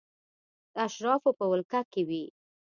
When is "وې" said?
2.07-2.23